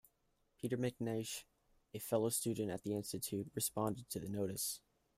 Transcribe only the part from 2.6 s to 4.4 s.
at the Institute, responded to the